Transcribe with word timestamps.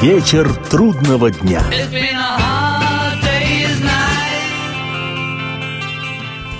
Вечер 0.00 0.48
трудного 0.70 1.32
дня. 1.32 1.60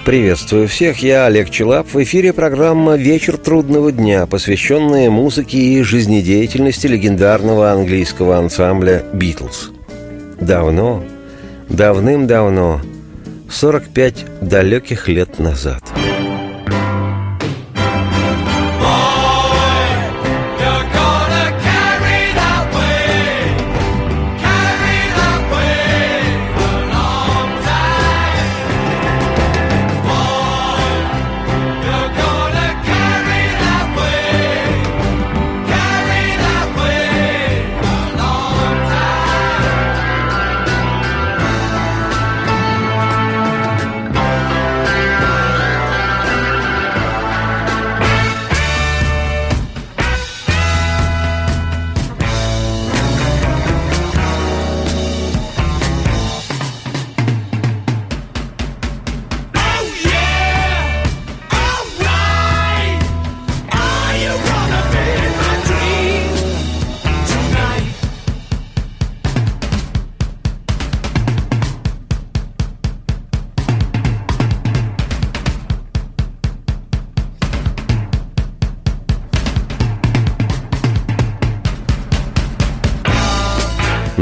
Приветствую 0.04 0.66
всех, 0.66 0.98
я 1.04 1.26
Олег 1.26 1.48
Челап. 1.48 1.86
В 1.86 2.02
эфире 2.02 2.32
программа 2.32 2.96
«Вечер 2.96 3.36
трудного 3.36 3.92
дня», 3.92 4.26
посвященная 4.26 5.08
музыке 5.08 5.58
и 5.58 5.82
жизнедеятельности 5.82 6.88
легендарного 6.88 7.70
английского 7.70 8.38
ансамбля 8.38 9.04
«Битлз». 9.12 9.70
Давно, 10.40 11.04
давным-давно, 11.68 12.80
45 13.48 14.24
далеких 14.40 15.06
лет 15.06 15.38
назад– 15.38 15.84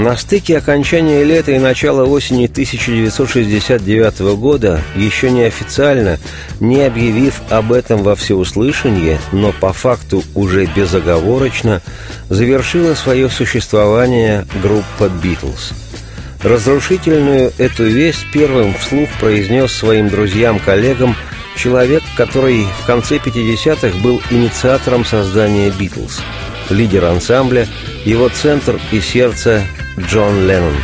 На 0.06 0.16
стыке 0.16 0.58
окончания 0.58 1.24
лета 1.24 1.50
и 1.50 1.58
начала 1.58 2.04
осени 2.04 2.44
1969 2.46 4.20
года, 4.36 4.80
еще 4.94 5.32
неофициально, 5.32 6.20
не 6.60 6.80
объявив 6.82 7.40
об 7.50 7.72
этом 7.72 8.04
во 8.04 8.14
всеуслышание, 8.14 9.18
но 9.32 9.50
по 9.50 9.72
факту 9.72 10.22
уже 10.36 10.66
безоговорочно, 10.66 11.82
завершила 12.28 12.94
свое 12.94 13.28
существование 13.28 14.46
группа 14.62 15.08
«Битлз». 15.08 15.72
Разрушительную 16.40 17.52
эту 17.58 17.82
весть 17.82 18.26
первым 18.32 18.74
вслух 18.74 19.08
произнес 19.18 19.72
своим 19.72 20.08
друзьям-коллегам 20.08 21.16
человек, 21.56 22.04
который 22.16 22.64
в 22.80 22.86
конце 22.86 23.16
50-х 23.16 23.98
был 24.04 24.22
инициатором 24.30 25.04
создания 25.04 25.72
«Битлз», 25.76 26.22
лидер 26.70 27.04
ансамбля, 27.04 27.66
его 28.04 28.28
центр 28.28 28.80
и 28.92 29.00
сердце 29.00 29.62
Джон 29.98 30.46
Леннон. 30.46 30.74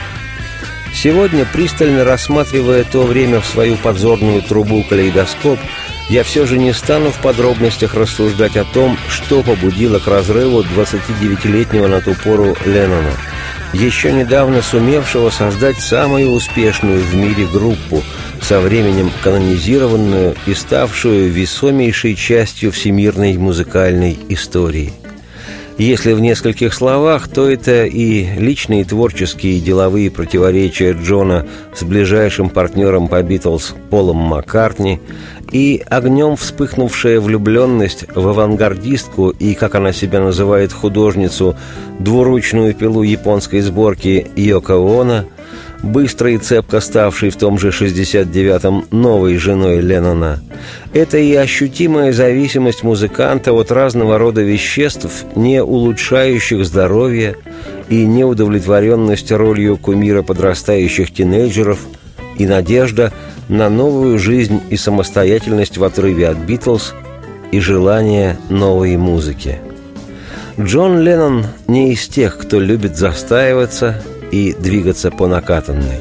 Сегодня, 0.95 1.47
пристально 1.51 2.05
рассматривая 2.05 2.85
то 2.85 3.03
время 3.03 3.41
в 3.41 3.47
свою 3.47 3.77
подзорную 3.77 4.43
трубу 4.43 4.85
калейдоскоп, 4.89 5.59
я 6.11 6.23
все 6.25 6.47
же 6.47 6.59
не 6.59 6.75
стану 6.75 7.11
в 7.11 7.19
подробностях 7.21 7.95
рассуждать 7.95 8.57
о 8.57 8.65
том, 8.65 8.99
что 9.09 9.43
побудило 9.43 9.99
к 9.99 10.07
разрыву 10.07 10.61
29-летнего 10.61 11.87
на 11.87 12.01
ту 12.03 12.15
пору 12.15 12.55
Леннона, 12.67 13.13
еще 13.73 14.13
недавно 14.13 14.61
сумевшего 14.61 15.31
создать 15.31 15.81
самую 15.81 16.31
успешную 16.31 17.01
в 17.01 17.15
мире 17.15 17.47
группу, 17.47 18.03
со 18.43 18.61
временем 18.61 19.11
канонизированную 19.23 20.37
и 20.47 20.55
ставшую 20.55 21.31
весомейшей 21.31 22.15
частью 22.17 22.73
всемирной 22.73 23.39
музыкальной 23.39 24.19
истории– 24.29 24.93
если 25.79 26.13
в 26.13 26.21
нескольких 26.21 26.75
словах, 26.75 27.29
то 27.29 27.49
это 27.51 27.85
и 27.87 28.25
личные 28.39 28.85
творческие 28.85 29.59
и 29.59 29.61
деловые 29.61 30.11
противоречия 30.11 30.93
Джона 30.93 31.47
с 31.75 31.83
ближайшим 31.83 32.51
партнером 32.51 33.09
по 33.09 33.23
«Битлз» 33.23 33.75
Полом 33.91 34.17
Маккартни, 34.17 35.01
и 35.51 35.83
огнем 35.89 36.37
вспыхнувшая 36.37 37.21
влюбленность 37.21 38.07
в 38.15 38.27
авангардистку 38.27 39.31
и, 39.31 39.55
как 39.55 39.75
она 39.75 39.93
себя 39.93 40.21
называет, 40.21 40.73
художницу, 40.73 41.57
двуручную 41.99 42.75
пилу 42.75 43.03
японской 43.03 43.61
сборки 43.61 44.27
Йоко 44.37 44.75
Оно– 44.75 45.25
быстро 45.83 46.33
и 46.33 46.39
цепко 46.39 46.81
ставшей 46.81 47.31
в 47.31 47.37
том 47.37 47.59
же 47.59 47.69
69-м 47.69 48.87
новой 48.91 49.37
женой 49.37 49.81
Леннона. 49.81 50.41
Это 50.93 51.19
и 51.19 51.35
ощутимая 51.35 52.13
зависимость 52.13 52.83
музыканта 52.83 53.53
от 53.53 53.71
разного 53.71 54.19
рода 54.19 54.43
веществ, 54.43 55.25
не 55.35 55.63
улучшающих 55.63 56.65
здоровье, 56.65 57.37
и 57.89 58.07
неудовлетворенность 58.07 59.33
ролью 59.33 59.77
кумира 59.77 60.23
подрастающих 60.23 61.13
тинейджеров, 61.13 61.81
и 62.39 62.47
надежда 62.47 63.13
на 63.49 63.69
новую 63.69 64.19
жизнь 64.19 64.61
и 64.71 64.77
самостоятельность 64.77 65.77
в 65.77 65.85
отрыве 65.85 66.29
от 66.29 66.39
«Битлз», 66.39 66.95
и 67.53 67.61
желание 67.61 68.39
новой 68.49 68.97
музыки. 68.97 69.59
Джон 70.59 71.01
Леннон 71.01 71.45
не 71.69 71.93
из 71.93 72.09
тех, 72.09 72.39
кто 72.39 72.59
любит 72.59 72.97
застаиваться 72.97 74.03
и 74.33 74.55
двигаться 74.59 75.13
по 75.13 75.29
накатанной. 75.29 76.01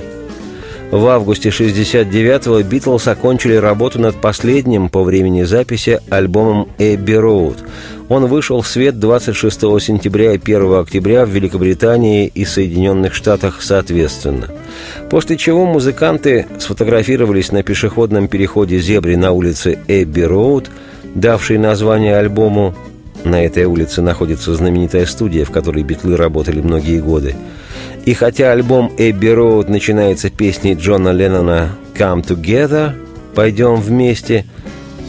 В 0.91 1.07
августе 1.07 1.49
69-го 1.49 2.61
Битлз 2.63 3.07
окончили 3.07 3.55
работу 3.55 3.97
над 3.97 4.17
последним 4.17 4.89
по 4.89 5.03
времени 5.03 5.43
записи 5.43 6.01
альбомом 6.09 6.67
«Эбби 6.79 7.13
Роуд». 7.13 7.59
Он 8.09 8.25
вышел 8.25 8.61
в 8.61 8.67
свет 8.67 8.99
26 8.99 9.61
сентября 9.81 10.33
и 10.33 10.37
1 10.37 10.73
октября 10.73 11.25
в 11.25 11.29
Великобритании 11.29 12.27
и 12.27 12.43
Соединенных 12.43 13.13
Штатах 13.13 13.61
соответственно. 13.61 14.49
После 15.09 15.37
чего 15.37 15.65
музыканты 15.65 16.45
сфотографировались 16.59 17.53
на 17.53 17.63
пешеходном 17.63 18.27
переходе 18.27 18.77
зебри 18.79 19.15
на 19.15 19.31
улице 19.31 19.79
Эбби 19.87 20.21
Роуд, 20.21 20.69
давшей 21.15 21.57
название 21.57 22.17
альбому 22.17 22.75
на 23.23 23.45
этой 23.45 23.63
улице 23.63 24.01
находится 24.01 24.53
знаменитая 24.55 25.05
студия, 25.05 25.45
в 25.45 25.51
которой 25.51 25.83
битлы 25.83 26.17
работали 26.17 26.59
многие 26.59 26.99
годы– 26.99 27.33
и 28.05 28.13
хотя 28.13 28.51
альбом 28.51 28.91
«Эбби 28.97 29.27
Роуд» 29.27 29.69
начинается 29.69 30.29
песней 30.29 30.73
Джона 30.73 31.09
Леннона 31.09 31.71
«Come 31.95 32.25
Together» 32.25 32.93
«Пойдем 33.35 33.75
вместе», 33.75 34.45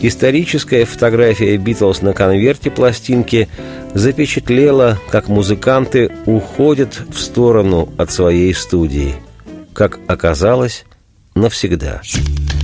историческая 0.00 0.84
фотография 0.84 1.56
«Битлз» 1.56 2.02
на 2.02 2.12
конверте 2.12 2.70
пластинки 2.70 3.48
запечатлела, 3.94 4.98
как 5.10 5.28
музыканты 5.28 6.10
уходят 6.26 7.02
в 7.10 7.18
сторону 7.18 7.88
от 7.96 8.10
своей 8.10 8.54
студии. 8.54 9.14
Как 9.72 9.98
оказалось, 10.06 10.84
навсегда. 11.34 12.02
Навсегда. 12.02 12.61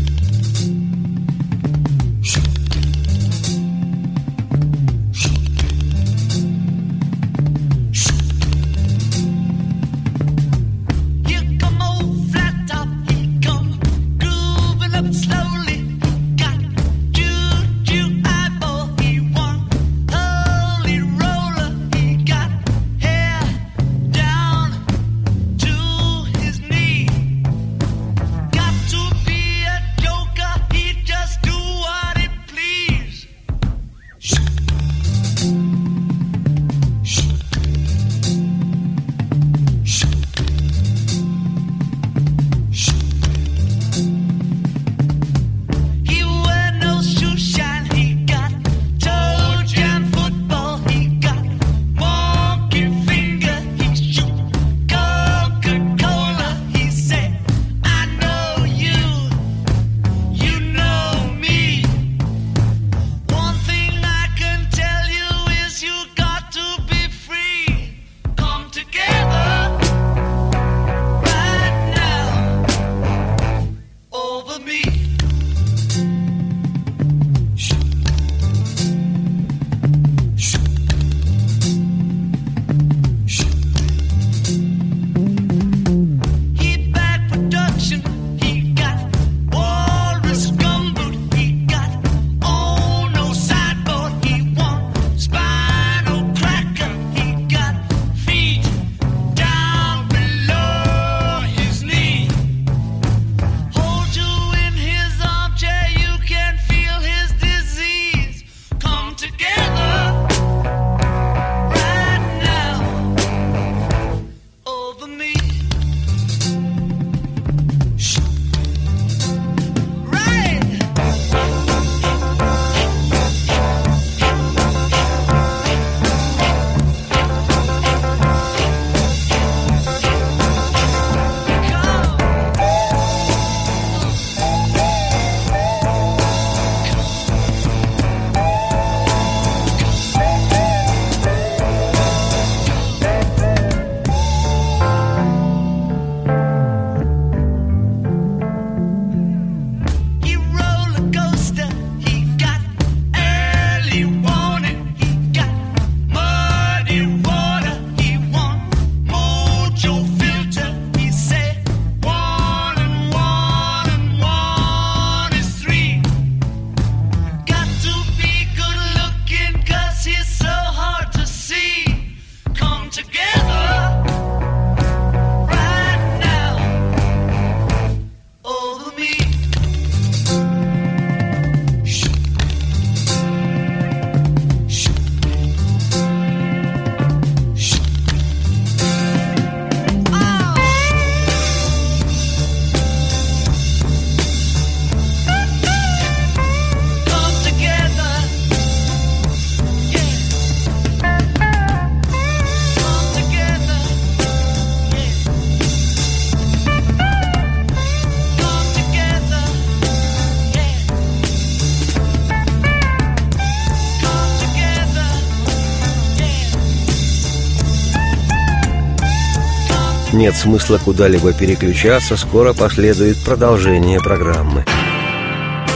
Нет 220.18 220.34
смысла 220.34 220.80
куда-либо 220.84 221.32
переключаться, 221.32 222.16
скоро 222.16 222.53
последует 222.53 223.22
продолжение 223.24 224.00
программы. 224.00 224.65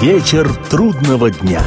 Вечер 0.00 0.52
трудного 0.68 1.30
дня. 1.30 1.62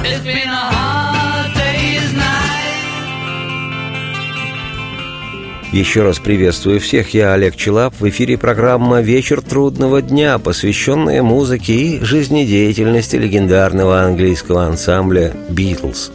Еще 5.72 6.04
раз 6.04 6.20
приветствую 6.20 6.82
всех, 6.82 7.14
я 7.14 7.34
Олег 7.34 7.56
Челап. 7.56 7.94
В 7.98 8.10
эфире 8.10 8.38
программа 8.38 9.02
«Вечер 9.02 9.42
трудного 9.42 10.02
дня», 10.02 10.38
посвященная 10.38 11.24
музыке 11.24 11.74
и 11.74 12.04
жизнедеятельности 12.04 13.16
легендарного 13.16 14.02
английского 14.02 14.66
ансамбля 14.66 15.34
«Битлз». 15.50 16.12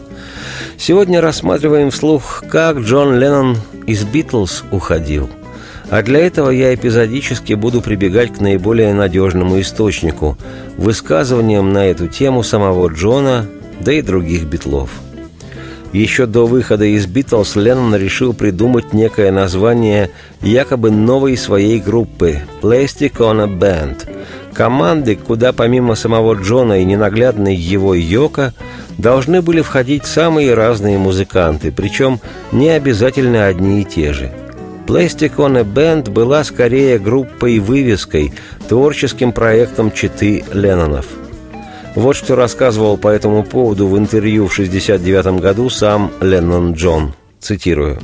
Сегодня 0.77 1.21
рассматриваем 1.23 1.91
вслух, 1.91 2.45
как 2.51 2.79
Джон 2.79 3.19
Леннон 3.19 3.57
из 3.87 4.05
«Битлз» 4.05 4.65
уходил. 4.71 5.31
А 5.91 6.03
для 6.03 6.21
этого 6.21 6.51
я 6.51 6.75
эпизодически 6.75 7.55
буду 7.55 7.83
прибегать 7.83 8.35
к 8.35 8.41
наиболее 8.41 8.95
надежному 8.95 9.61
источнику– 9.61 10.39
высказываниям 10.77 11.73
на 11.73 11.87
эту 11.87 12.07
тему 12.07 12.43
самого 12.43 12.89
Джона, 12.89 13.47
да 13.81 13.93
и 13.93 14.01
других 14.01 14.45
битлов– 14.45 14.91
еще 15.93 16.27
до 16.27 16.47
выхода 16.47 16.85
из 16.85 17.07
«Битлз» 17.07 17.57
Леннон 17.57 17.97
решил 17.97 18.33
придумать 18.33 18.93
некое 18.93 19.33
название 19.33 20.11
якобы 20.41 20.93
новой 20.93 21.37
своей 21.37 21.81
группы 21.81 22.39
«Plastic 22.63 23.17
on 23.17 23.43
a 23.43 23.47
Band», 23.47 24.09
команды, 24.53 25.17
куда 25.17 25.53
помимо 25.53 25.97
самого 25.97 26.35
Джона 26.35 26.81
и 26.81 26.85
ненаглядной 26.85 27.57
его 27.57 27.95
Йока 27.95 28.55
должны 28.99 29.43
были 29.43 29.63
входить 29.63 30.07
самые 30.07 30.55
разные 30.55 30.97
музыканты, 30.97 31.73
причем 31.73 32.21
не 32.53 32.69
обязательно 32.69 33.47
одни 33.47 33.83
и 33.83 33.85
те 33.85 34.13
же. 34.13 34.31
Plastic 34.91 35.37
on 35.37 35.57
a 35.57 36.03
была 36.11 36.43
скорее 36.43 36.99
группой-вывеской, 36.99 38.33
творческим 38.69 39.33
проектом 39.33 39.93
читы 39.93 40.45
Леннонов– 40.53 41.07
вот 41.95 42.15
что 42.15 42.37
рассказывал 42.37 42.97
по 42.97 43.09
этому 43.09 43.43
поводу 43.43 43.89
в 43.89 43.99
интервью 43.99 44.47
в 44.47 44.53
1969 44.53 45.41
году 45.41 45.69
сам 45.71 46.13
Леннон 46.21 46.75
Джон. 46.75 47.15
Цитирую. 47.41 47.99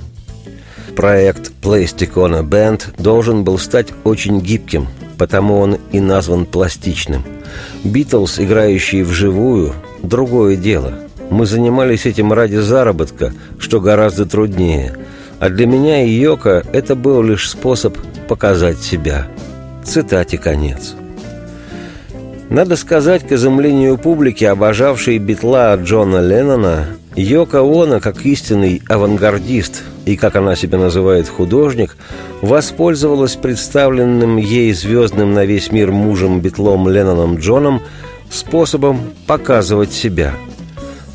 Проект 0.97 1.53
Plasticona 1.63 2.43
Band 2.43 2.83
должен 2.99 3.45
был 3.45 3.59
стать 3.59 3.89
очень 4.03 4.41
гибким, 4.41 4.89
потому 5.19 5.59
он 5.59 5.79
и 5.93 6.01
назван 6.01 6.47
пластичным. 6.47 7.23
Битлз, 7.85 8.41
играющие 8.41 9.05
вживую, 9.05 9.75
другое 10.03 10.57
дело. 10.57 10.95
Мы 11.31 11.47
занимались 11.47 12.07
этим 12.07 12.33
ради 12.33 12.57
заработка, 12.57 13.33
что 13.59 13.81
гораздо 13.81 14.27
труднее. 14.27 14.97
А 15.39 15.51
для 15.51 15.67
меня 15.67 16.03
и 16.03 16.11
Йока 16.11 16.65
это 16.73 16.95
был 16.95 17.23
лишь 17.23 17.51
способ 17.51 17.97
показать 18.29 18.79
себя. 18.79 19.27
Цитате 19.85 20.39
конец. 20.39 20.95
Надо 22.49 22.77
сказать, 22.77 23.27
к 23.27 23.33
изумлению 23.33 23.99
публики, 23.99 24.45
обожавшей 24.45 25.19
битла 25.19 25.77
Джона 25.77 26.21
Леннона, 26.21 26.87
Йока 27.17 27.61
Оно, 27.61 28.01
как 28.01 28.25
истинный 28.25 28.83
авангардист 28.89 29.83
и, 30.05 30.17
как 30.17 30.37
она 30.37 30.55
себя 30.55 30.79
называет, 30.79 31.29
художник, 31.29 31.97
воспользовалась 32.43 33.37
представленным 33.37 34.37
ей 34.37 34.73
звездным 34.73 35.35
на 35.35 35.45
весь 35.45 35.73
мир 35.73 35.93
мужем 35.93 36.41
битлом 36.41 36.89
Ленноном 36.89 37.37
Джоном 37.37 37.83
способом 38.31 39.01
показывать 39.27 39.93
себя. 39.93 40.35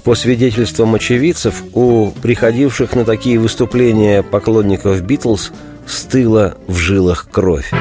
По 0.04 0.16
свидетельствам 0.16 0.96
очевидцев, 0.96 1.64
у 1.74 2.10
приходивших 2.10 2.96
на 2.96 3.06
такие 3.06 3.38
выступления 3.38 4.24
поклонников 4.24 5.02
Битлз 5.02 5.52
стыла 5.86 6.56
в 6.68 6.76
жилах 6.78 7.28
кровь. 7.30 7.72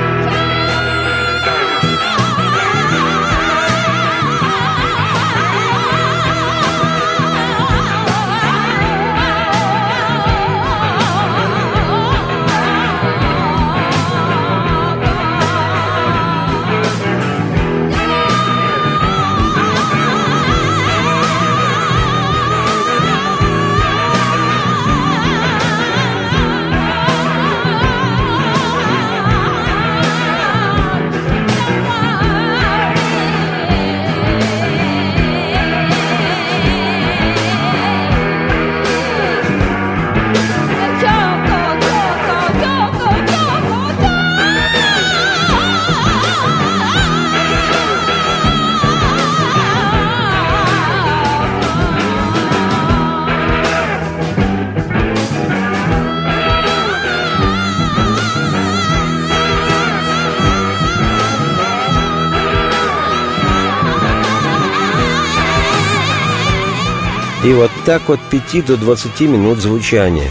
Так 67.91 68.09
от 68.09 68.21
5 68.21 68.67
до 68.67 68.77
20 68.77 69.21
минут 69.23 69.59
звучания. 69.59 70.31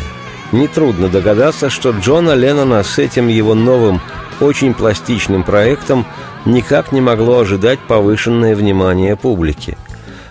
Нетрудно 0.53 1.09
догадаться, 1.09 1.69
что 1.69 1.89
Джона 1.89 2.33
Леннона 2.33 2.83
с 2.83 2.97
этим 2.97 3.27
его 3.27 3.53
новым, 3.53 3.99
очень 4.39 4.73
пластичным 4.73 5.43
проектом 5.43 6.05
никак 6.45 6.93
не 6.93 7.01
могло 7.01 7.39
ожидать 7.39 7.79
повышенное 7.79 8.55
внимание 8.55 9.17
публики. 9.17 9.77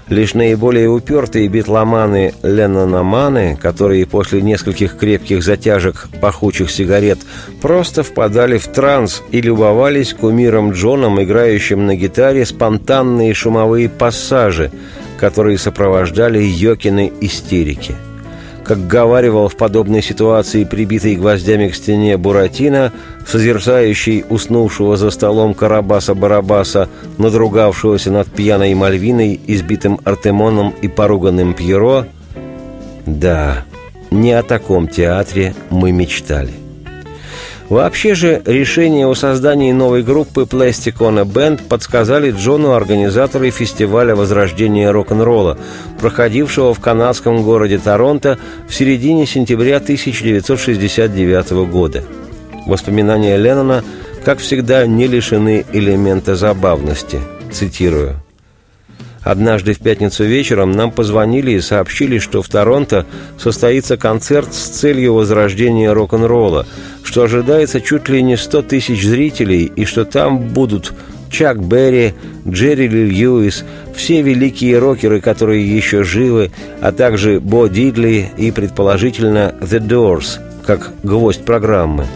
Лишь 0.09 0.33
наиболее 0.33 0.89
упертые 0.89 1.49
битломаны 1.49 2.33
Леннономаны, 2.43 3.59
которые 3.61 4.07
после 4.07 4.41
нескольких 4.41 4.97
крепких 4.97 5.43
затяжек 5.43 6.09
пахучих 6.23 6.71
сигарет 6.71 7.19
просто 7.61 8.05
впадали 8.05 8.57
в 8.57 8.69
транс 8.69 9.23
и 9.33 9.43
любовались 9.43 10.15
кумиром 10.15 10.73
Джоном, 10.73 11.23
играющим 11.23 11.85
на 11.85 11.95
гитаре 11.95 12.47
спонтанные 12.47 13.35
шумовые 13.35 13.91
пассажи– 13.91 14.73
которые 15.19 15.59
сопровождали 15.59 16.41
Йокины 16.41 17.13
истерики. 17.21 17.95
Как 18.65 18.87
говаривал 18.87 19.49
в 19.49 19.57
подобной 19.57 20.03
ситуации 20.03 20.65
прибитый 20.65 21.17
гвоздями 21.17 21.69
к 21.69 21.75
стене 21.75 22.17
Буратино, 22.19 22.93
созерцающий 23.27 24.25
уснувшего 24.29 24.97
за 24.97 25.11
столом 25.11 25.55
Карабаса-Барабаса, 25.55 26.89
надругавшегося 27.17 28.11
над 28.11 28.29
пьяной 28.31 28.75
Мальвиной, 28.75 29.41
избитым 29.47 29.99
Артемоном 30.05 30.75
и 30.83 30.89
поруганным 30.89 31.55
Пьеро, 31.55 32.07
да, 33.07 33.65
не 34.11 34.33
о 34.33 34.43
таком 34.43 34.87
театре 34.87 35.55
мы 35.71 35.93
мечтали. 35.93 36.68
Вообще 37.69 38.15
же 38.15 38.43
решение 38.47 39.07
о 39.07 39.15
создании 39.15 39.73
новой 39.73 40.03
группы 40.03 40.43
Plastic 40.43 40.97
on 40.99 41.21
a 41.21 41.25
Band 41.25 41.69
подсказали 41.69 42.31
Джону 42.31 42.73
организаторы 42.73 43.51
фестиваля 43.51 44.17
возрождения 44.17 44.91
рок-н-ролла, 44.91 45.59
проходившего 46.01 46.73
в 46.73 46.81
канадском 46.81 47.43
городе 47.43 47.79
Торонто 47.79 48.39
в 48.69 48.75
середине 48.75 49.27
сентября 49.27 49.77
1969 49.77 51.51
года. 51.71 52.05
Воспоминания 52.67 53.37
Леннона, 53.37 53.85
как 54.25 54.39
всегда, 54.39 54.87
не 54.87 55.07
лишены 55.07 55.67
элемента 55.73 56.37
забавности. 56.37 57.21
Цитирую– 57.53 58.17
Однажды 59.23 59.75
в 59.75 59.79
пятницу 59.79 60.25
вечером 60.25 60.73
нам 60.73 60.91
позвонили 60.91 61.53
и 61.53 61.61
сообщили, 61.61 62.19
что 62.19 62.43
в 62.43 62.49
Торонто 62.49 63.07
состоится 63.39 63.97
концерт 63.97 64.55
с 64.55 64.69
целью 64.69 65.15
возрождения 65.15 65.93
рок-н-ролла, 65.93 66.67
что 67.03 67.23
ожидается 67.23 67.81
чуть 67.81 68.09
ли 68.09 68.23
не 68.23 68.37
100 68.37 68.63
тысяч 68.63 69.05
зрителей 69.05 69.71
и 69.75 69.85
что 69.85 70.05
там 70.05 70.39
будут 70.39 70.93
Чак 71.31 71.63
Берри, 71.63 72.15
Джерри 72.47 72.89
Ли 72.89 73.11
Льюис, 73.11 73.65
все 73.95 74.23
великие 74.23 74.79
рокеры, 74.79 75.21
которые 75.21 75.77
еще 75.77 76.03
живы, 76.03 76.51
а 76.81 76.93
также 76.93 77.41
Бо 77.41 77.69
Дидли 77.69 78.31
и, 78.39 78.51
предположительно, 78.51 79.55
The 79.61 79.79
Doors, 79.79 80.41
как 80.65 80.91
гвоздь 81.03 81.45
программы. 81.45 82.07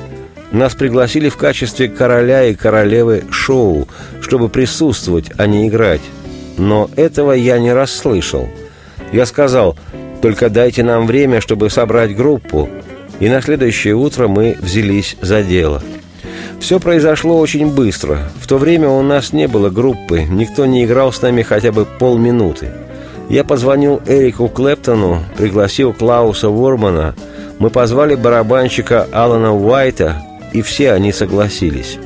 Нас 0.50 0.74
пригласили 0.74 1.28
в 1.28 1.36
качестве 1.36 1.88
короля 1.88 2.44
и 2.44 2.54
королевы 2.54 3.24
шоу, 3.30 3.88
чтобы 4.20 4.48
присутствовать, 4.48 5.30
а 5.36 5.46
не 5.46 5.68
играть. 5.68 6.02
Но 6.62 6.88
этого 6.94 7.32
я 7.32 7.58
не 7.58 7.72
расслышал. 7.72 8.48
Я 9.10 9.26
сказал, 9.26 9.76
только 10.22 10.48
дайте 10.48 10.84
нам 10.84 11.08
время, 11.08 11.40
чтобы 11.40 11.70
собрать 11.70 12.14
группу. 12.14 12.68
И 13.18 13.28
на 13.28 13.42
следующее 13.42 13.96
утро 13.96 14.28
мы 14.28 14.56
взялись 14.60 15.16
за 15.20 15.42
дело. 15.42 15.82
Все 16.60 16.78
произошло 16.78 17.40
очень 17.40 17.74
быстро. 17.74 18.20
В 18.40 18.46
то 18.46 18.58
время 18.58 18.88
у 18.88 19.02
нас 19.02 19.32
не 19.32 19.48
было 19.48 19.70
группы, 19.70 20.22
никто 20.22 20.64
не 20.64 20.84
играл 20.84 21.12
с 21.12 21.20
нами 21.20 21.42
хотя 21.42 21.72
бы 21.72 21.84
полминуты. 21.84 22.68
Я 23.28 23.42
позвонил 23.42 24.00
Эрику 24.06 24.48
Клэптону, 24.48 25.18
пригласил 25.36 25.92
Клауса 25.92 26.48
Вормана, 26.48 27.16
мы 27.58 27.70
позвали 27.70 28.14
барабанщика 28.14 29.08
Алана 29.10 29.52
Уайта, 29.52 30.22
и 30.52 30.62
все 30.62 30.92
они 30.92 31.12
согласились. 31.12 31.98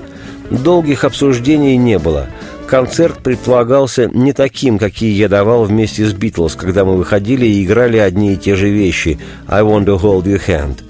Долгих 0.50 1.04
обсуждений 1.04 1.76
не 1.76 1.98
было. 1.98 2.28
Концерт 2.66 3.18
предполагался 3.22 4.08
не 4.12 4.32
таким, 4.32 4.78
какие 4.78 5.12
я 5.12 5.28
давал 5.28 5.64
вместе 5.64 6.04
с 6.04 6.12
Битлз, 6.12 6.56
когда 6.56 6.84
мы 6.84 6.96
выходили 6.96 7.46
и 7.46 7.64
играли 7.64 7.98
одни 7.98 8.32
и 8.32 8.36
те 8.36 8.56
же 8.56 8.68
вещи 8.68 9.18
«I 9.46 9.62
want 9.62 9.84
to 9.84 10.00
hold 10.00 10.24
your 10.24 10.40
hand». 10.44 10.80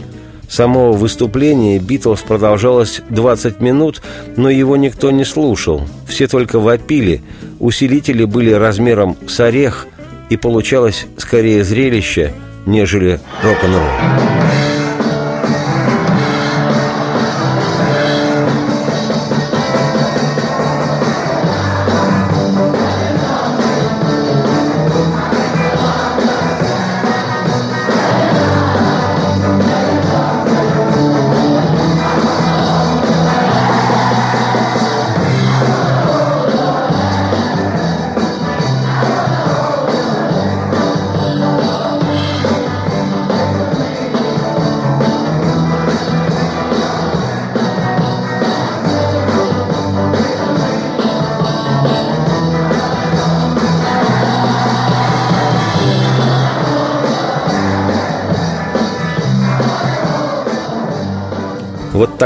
Самого 0.49 0.93
выступления 0.93 1.79
Битлз 1.79 2.23
продолжалось 2.23 3.03
20 3.11 3.61
минут, 3.61 4.01
но 4.37 4.49
его 4.49 4.77
никто 4.77 5.11
не 5.11 5.25
слушал. 5.25 5.83
Все 6.07 6.29
только 6.29 6.61
вопили. 6.61 7.23
Усилители 7.59 8.25
были 8.25 8.53
размером 8.53 9.17
с 9.27 9.39
орех, 9.41 9.87
и 10.31 10.37
получалось 10.37 11.07
скорее 11.19 11.63
зрелище, 11.63 12.33
нежели 12.65 13.21
рок-н-ролл. 13.43 14.36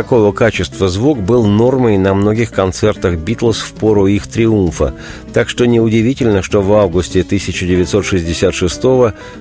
Такого 0.01 0.33
качества 0.33 0.89
звук 0.89 1.19
был 1.19 1.45
нормой 1.45 1.99
на 1.99 2.15
многих 2.15 2.53
концертах 2.53 3.17
«Битлз» 3.17 3.59
в 3.59 3.75
пору 3.75 4.07
их 4.07 4.27
триумфа, 4.29 4.95
так 5.35 5.51
что 5.51 5.67
неудивительно, 5.67 6.41
что 6.41 6.63
в 6.63 6.73
августе 6.73 7.21
1966 7.21 8.83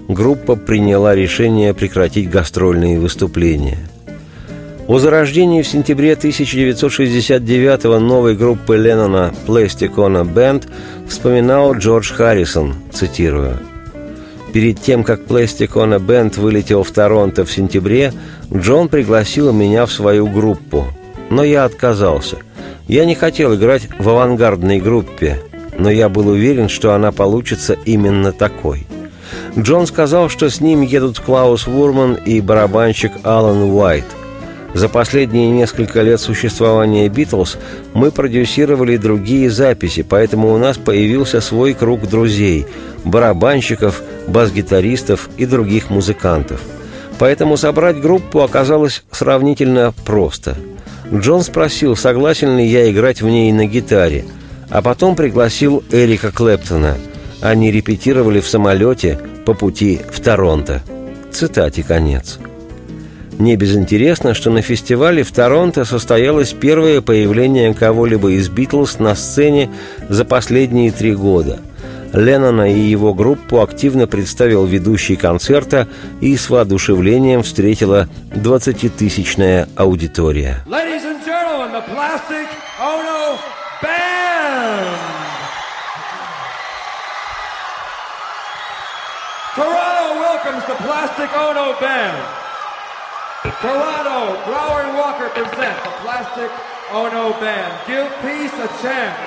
группа 0.10 0.58
приняла 0.58 1.16
решение 1.16 1.74
прекратить 1.74 2.30
гастрольные 2.30 3.00
выступления. 3.00 3.78
О 4.89 5.00
зарождении 5.00 5.62
в 5.62 5.68
сентябре 5.68 6.12
1969 6.12 8.01
новой 8.01 8.36
группы 8.36 8.75
Леннона 8.75 9.34
«Plasticona 9.48 10.25
Band» 10.25 10.68
вспоминал 11.08 11.74
Джордж 11.74 12.12
Харрисон, 12.12 12.75
цитирую– 12.92 13.58
Перед 14.54 14.82
тем, 14.82 15.04
как 15.04 15.22
Plasticona 15.22 16.00
Band 16.00 16.39
вылетел 16.39 16.84
в 16.84 16.92
Торонто 16.92 17.46
в 17.46 17.51
сентябре, 17.51 18.13
Джон 18.53 18.89
пригласил 18.89 19.53
меня 19.53 19.86
в 19.86 19.91
свою 19.91 20.27
группу. 20.27 20.86
Но 21.29 21.44
я 21.44 21.65
отказался. 21.65 22.38
Я 22.88 23.06
не 23.06 23.13
хотел 23.13 23.53
играть 23.56 23.88
в 24.00 24.10
авангардной 24.10 24.79
группе, 24.79 25.39
но 25.77 25.91
я 25.91 26.10
был 26.10 26.27
уверен, 26.27 26.70
что 26.70 26.94
она 26.94 27.12
получится 27.12 27.77
именно 27.86 28.32
такой. 28.32 28.88
Джон 29.58 29.86
сказал, 29.86 30.29
что 30.29 30.50
с 30.50 30.60
ним 30.60 30.82
едут 30.82 31.20
Клаус 31.20 31.68
Вурман 31.68 32.15
и 32.15 32.41
барабанщик 32.41 33.12
Алан 33.24 33.62
Уайт. 33.72 34.06
За 34.74 34.89
последние 34.89 35.50
несколько 35.50 36.01
лет 36.01 36.20
существования 36.20 37.10
«Битлз» 37.10 37.58
мы 37.94 38.12
продюсировали 38.12 38.98
другие 38.98 39.50
записи, 39.50 40.03
поэтому 40.08 40.53
у 40.53 40.58
нас 40.58 40.77
появился 40.77 41.41
свой 41.41 41.74
круг 41.74 42.08
друзей– 42.08 42.65
барабанщиков, 43.03 44.01
бас-гитаристов 44.27 45.29
и 45.38 45.46
других 45.46 45.89
музыкантов. 45.89 46.62
Поэтому 47.20 47.58
собрать 47.58 48.00
группу 48.00 48.40
оказалось 48.40 49.04
сравнительно 49.12 49.94
просто. 50.06 50.56
Джон 51.14 51.44
спросил, 51.44 51.96
согласен 51.98 52.58
ли 52.58 52.66
я 52.66 52.90
играть 52.90 53.22
в 53.22 53.28
ней 53.28 53.52
на 53.52 53.66
гитаре, 53.66 54.24
а 54.70 54.82
потом 54.82 55.16
пригласил 55.16 55.84
Эрика 55.92 56.32
Клэптона. 56.32 56.96
Они 57.42 57.72
репетировали 57.72 58.40
в 58.40 58.48
самолете 58.48 59.20
по 59.46 59.54
пути 59.54 60.00
в 60.12 60.20
Торонто. 60.22 60.82
Цитате 61.32 61.84
конец. 61.84 62.40
Не 63.38 63.56
безинтересно, 63.56 64.34
что 64.34 64.50
на 64.50 64.62
фестивале 64.62 65.24
в 65.24 65.32
Торонто 65.32 65.86
состоялось 65.86 66.54
первое 66.54 67.02
появление 67.02 67.74
кого-либо 67.74 68.32
из 68.32 68.50
«Битлз» 68.50 69.00
на 69.00 69.16
сцене 69.16 69.70
за 70.10 70.26
последние 70.26 70.92
три 70.92 71.16
года. 71.16 71.60
Леннона 72.13 72.72
и 72.74 72.80
его 72.80 73.13
группу 73.13 73.62
активно 73.62 74.08
представил 74.08 74.66
ведущий 74.66 75.16
концерта 75.16 75.88
и 76.22 76.36
с 76.36 76.50
воодушевлением 76.50 77.44
встретила 77.44 78.08
20-тысячная 78.32 79.68
аудитория. 79.75 80.63
Toronto 89.56 90.20
welcomes 90.22 90.63
the 90.68 90.75
Plastic 90.86 91.30
Ono 91.36 91.74
Band. 91.82 92.16
Toronto, 93.62 94.38
Brower 94.46 94.82
and 94.84 94.96
Walker 94.96 95.30
present 95.30 95.75
the 95.84 95.92
Plastic 96.01 96.50
Ono 96.94 97.34
Band. 97.42 97.74
Give 97.88 98.08
peace 98.22 98.54
a 98.54 98.70
chance. 98.82 99.18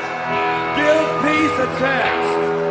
Give 0.76 1.06
peace 1.22 1.58
a 1.58 1.78
chance. 1.78 2.61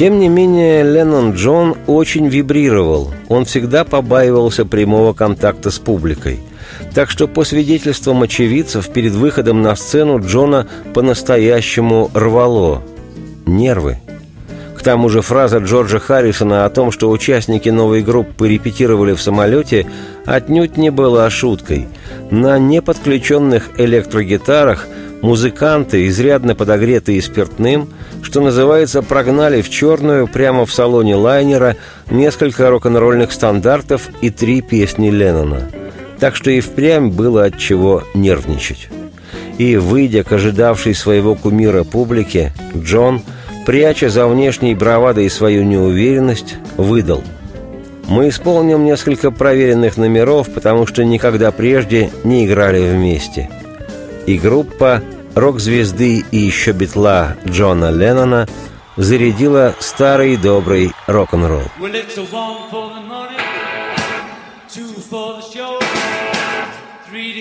Тем 0.00 0.18
не 0.18 0.30
менее, 0.30 0.82
Леннон 0.82 1.32
Джон 1.32 1.76
очень 1.86 2.26
вибрировал. 2.26 3.10
Он 3.28 3.44
всегда 3.44 3.84
побаивался 3.84 4.64
прямого 4.64 5.12
контакта 5.12 5.70
с 5.70 5.78
публикой. 5.78 6.40
Так 6.94 7.10
что 7.10 7.28
по 7.28 7.44
свидетельствам 7.44 8.22
очевидцев, 8.22 8.88
перед 8.88 9.12
выходом 9.12 9.60
на 9.60 9.76
сцену 9.76 10.18
Джона 10.18 10.66
по-настоящему 10.94 12.10
рвало. 12.14 12.82
Нервы– 13.44 13.98
к 14.78 14.82
тому 14.82 15.10
же 15.10 15.20
фраза 15.20 15.58
Джорджа 15.58 15.98
Харрисона 15.98 16.64
о 16.64 16.70
том, 16.70 16.90
что 16.90 17.10
участники 17.10 17.68
новой 17.68 18.00
группы 18.00 18.48
репетировали 18.48 19.12
в 19.12 19.20
самолете, 19.20 19.86
отнюдь 20.24 20.78
не 20.78 20.88
была 20.88 21.28
шуткой. 21.28 21.86
На 22.30 22.58
неподключенных 22.58 23.68
электрогитарах 23.76 24.88
музыканты, 25.20 26.08
изрядно 26.08 26.54
подогретые 26.54 27.20
спиртным, 27.20 27.90
что 28.22 28.40
называется, 28.40 29.02
прогнали 29.02 29.62
в 29.62 29.70
черную 29.70 30.26
прямо 30.26 30.66
в 30.66 30.72
салоне 30.72 31.16
лайнера 31.16 31.76
несколько 32.10 32.70
рок-н-ролльных 32.70 33.32
стандартов 33.32 34.08
и 34.20 34.30
три 34.30 34.60
песни 34.60 35.10
Леннона. 35.10 35.70
Так 36.18 36.36
что 36.36 36.50
и 36.50 36.60
впрямь 36.60 37.10
было 37.10 37.44
от 37.44 37.58
чего 37.58 38.04
нервничать. 38.14 38.88
И, 39.58 39.76
выйдя 39.76 40.24
к 40.24 40.32
ожидавшей 40.32 40.94
своего 40.94 41.34
кумира 41.34 41.84
публике, 41.84 42.52
Джон– 42.76 43.22
пряча 43.70 44.08
за 44.08 44.26
внешней 44.26 44.74
бравадой 44.74 45.30
свою 45.30 45.62
неуверенность, 45.62 46.56
выдал. 46.76 47.22
«Мы 48.08 48.28
исполним 48.28 48.84
несколько 48.84 49.30
проверенных 49.30 49.96
номеров, 49.96 50.52
потому 50.52 50.86
что 50.86 51.04
никогда 51.04 51.52
прежде 51.52 52.10
не 52.24 52.46
играли 52.46 52.80
вместе». 52.80 53.48
И 54.26 54.38
группа 54.38 55.02
рок-звезды 55.34 56.24
и 56.30 56.36
еще 56.36 56.72
битла 56.72 57.36
Джона 57.46 57.90
Леннона 57.90 58.48
зарядила 58.96 59.74
старый 59.78 60.36
добрый 60.36 60.92
рок-н-ролл. 61.06 61.64
Three 67.12 67.32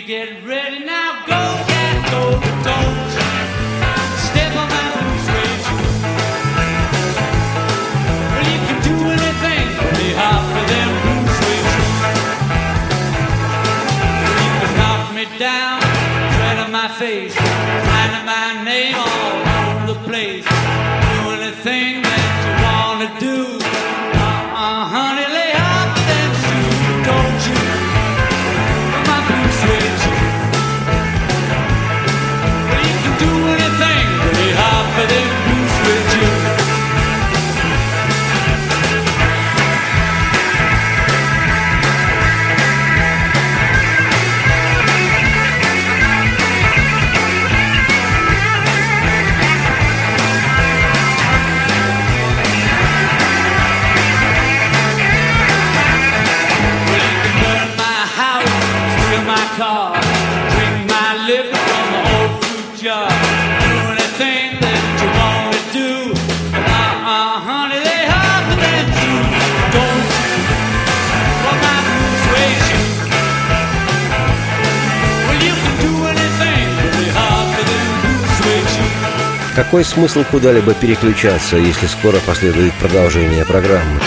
Какой 79.80 79.92
смысл 79.94 80.26
куда-либо 80.30 80.74
переключаться, 80.74 81.56
если 81.56 81.88
скоро 81.88 82.18
последует 82.28 82.74
продолжение 82.82 83.46
программы? 83.46 84.02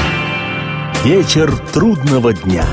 Вечер 1.03 1.51
трудного 1.73 2.35
дня. 2.35 2.67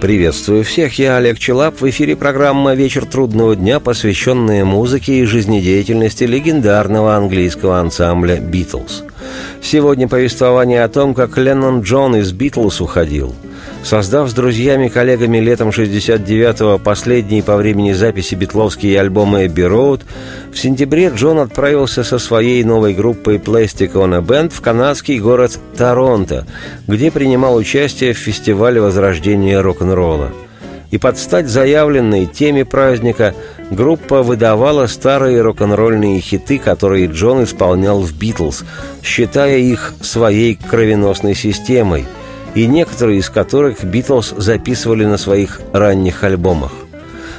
Приветствую 0.00 0.64
всех, 0.64 0.98
я 0.98 1.18
Олег 1.18 1.38
Челап. 1.38 1.78
В 1.78 1.90
эфире 1.90 2.16
программа 2.16 2.72
«Вечер 2.72 3.04
трудного 3.04 3.54
дня», 3.54 3.78
посвященная 3.78 4.64
музыке 4.64 5.18
и 5.18 5.24
жизнедеятельности 5.26 6.24
легендарного 6.24 7.16
английского 7.16 7.80
ансамбля 7.80 8.36
«Битлз». 8.40 9.04
Сегодня 9.60 10.08
повествование 10.08 10.84
о 10.84 10.88
том, 10.88 11.12
как 11.12 11.36
Леннон 11.36 11.82
Джон 11.82 12.16
из 12.16 12.32
«Битлз» 12.32 12.80
уходил– 12.80 13.34
Создав 13.84 14.30
с 14.30 14.32
друзьями-коллегами 14.32 15.38
летом 15.38 15.70
69-го 15.70 16.78
последний 16.78 17.42
по 17.42 17.56
времени 17.56 17.92
записи 17.92 18.36
битловские 18.36 19.00
альбомы 19.00 19.46
«Эбби 19.46 19.62
Роуд», 19.62 20.02
в 20.52 20.58
сентябре 20.58 21.08
Джон 21.14 21.40
отправился 21.40 22.04
со 22.04 22.20
своей 22.20 22.62
новой 22.62 22.94
группой 22.94 23.36
Plastic 23.36 23.92
on 23.94 24.14
a 24.14 24.20
Band 24.20 24.50
в 24.50 24.60
канадский 24.60 25.18
город 25.18 25.58
Торонто, 25.76 26.46
где 26.86 27.10
принимал 27.10 27.56
участие 27.56 28.12
в 28.12 28.18
фестивале 28.18 28.80
возрождения 28.80 29.60
рок-н-ролла. 29.60 30.30
И 30.92 30.98
под 30.98 31.18
стать 31.18 31.48
заявленной 31.48 32.26
теме 32.26 32.64
праздника 32.64 33.34
группа 33.70 34.22
выдавала 34.22 34.86
старые 34.86 35.40
рок-н-ролльные 35.40 36.20
хиты, 36.20 36.58
которые 36.58 37.06
Джон 37.06 37.42
исполнял 37.42 38.00
в 38.00 38.16
«Битлз», 38.16 38.62
считая 39.02 39.58
их 39.58 39.94
своей 40.02 40.54
кровеносной 40.54 41.34
системой– 41.34 42.06
и 42.54 42.66
некоторые 42.66 43.18
из 43.18 43.30
которых 43.30 43.84
Битлз 43.84 44.34
записывали 44.36 45.04
на 45.04 45.16
своих 45.16 45.60
ранних 45.72 46.24
альбомах. 46.24 46.72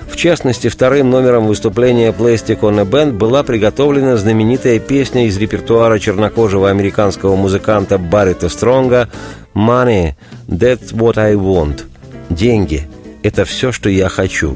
В 0.07 0.15
частности, 0.15 0.67
вторым 0.67 1.09
номером 1.09 1.47
выступления 1.47 2.11
Plastic 2.11 2.59
on 2.59 2.79
a 2.79 2.83
Band 2.83 3.13
была 3.13 3.41
приготовлена 3.41 4.15
знаменитая 4.17 4.79
песня 4.79 5.27
из 5.27 5.37
репертуара 5.37 5.97
чернокожего 5.97 6.69
американского 6.69 7.35
музыканта 7.35 7.97
Баррита 7.97 8.49
Стронга 8.49 9.09
«Money, 9.55 10.13
that's 10.47 10.93
what 10.93 11.17
I 11.17 11.33
want»– 11.33 11.83
«Деньги– 12.29 12.87
это 13.23 13.43
все, 13.45 13.71
что 13.71 13.89
я 13.89 14.07
хочу». 14.09 14.55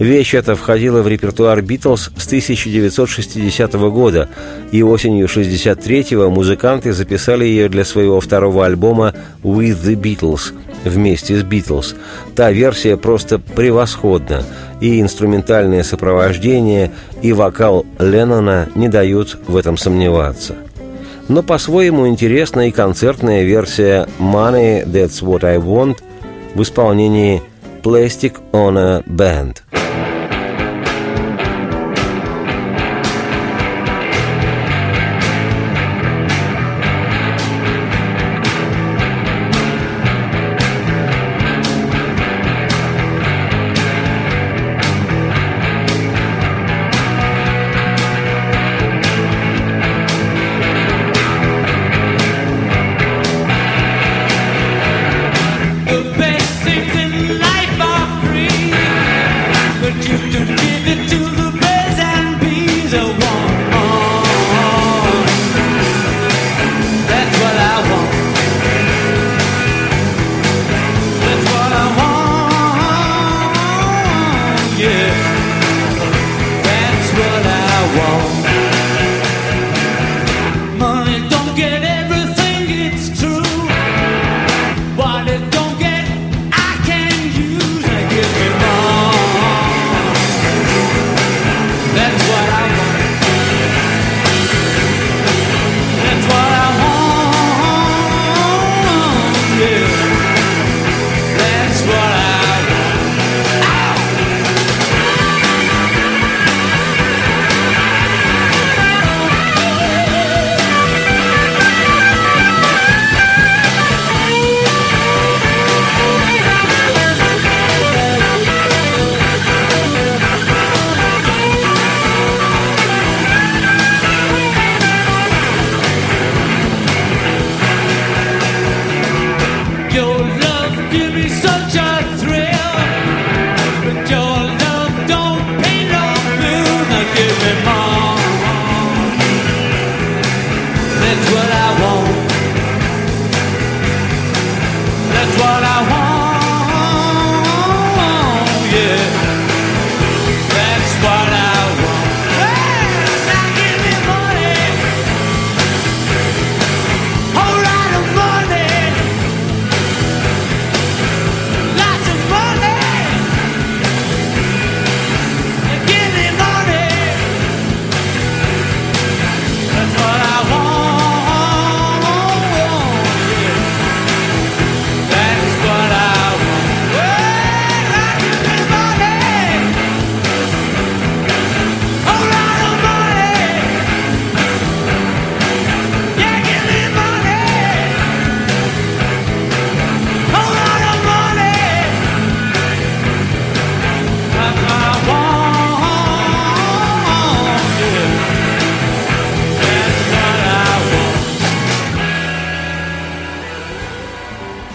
Вещь 0.00 0.32
эта 0.32 0.56
входила 0.56 1.02
в 1.02 1.08
репертуар 1.08 1.60
«Битлз» 1.60 2.10
с 2.16 2.26
1960 2.26 3.74
года, 3.74 4.30
и 4.72 4.82
осенью 4.82 5.26
1963-го 5.26 6.30
музыканты 6.30 6.94
записали 6.94 7.44
ее 7.44 7.68
для 7.68 7.84
своего 7.84 8.18
второго 8.18 8.64
альбома 8.64 9.12
«With 9.42 9.84
the 9.84 9.96
Beatles» 9.96 10.54
вместе 10.86 11.36
с 11.36 11.42
«Битлз». 11.42 11.96
Та 12.34 12.50
версия 12.50 12.96
просто 12.96 13.38
превосходна, 13.38 14.42
и 14.80 15.02
инструментальное 15.02 15.82
сопровождение, 15.82 16.92
и 17.20 17.34
вокал 17.34 17.84
Леннона 17.98 18.70
не 18.74 18.88
дают 18.88 19.38
в 19.46 19.54
этом 19.54 19.76
сомневаться. 19.76 20.54
Но 21.28 21.42
по-своему 21.42 22.08
интересна 22.08 22.68
и 22.68 22.70
концертная 22.70 23.42
версия 23.42 24.08
«Money, 24.18 24.82
That's 24.86 25.22
What 25.22 25.44
I 25.44 25.58
Want» 25.58 25.98
в 26.54 26.62
исполнении 26.62 27.42
Plastic 27.82 28.36
on 28.52 28.78
a 28.78 29.02
Band– 29.06 29.58